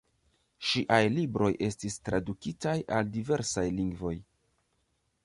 Ŝiaj 0.69 1.01
libroj 1.17 1.49
estis 1.67 1.99
tradukitaj 2.07 2.75
al 2.97 3.13
diversaj 3.19 3.67
lingvoj. 3.81 4.15